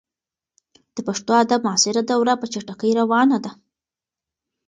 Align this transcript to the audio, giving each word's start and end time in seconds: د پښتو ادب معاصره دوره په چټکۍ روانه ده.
د 0.95 0.97
پښتو 1.07 1.31
ادب 1.43 1.61
معاصره 1.67 2.01
دوره 2.09 2.33
په 2.41 2.45
چټکۍ 2.51 2.91
روانه 2.99 3.37
ده. 3.43 3.51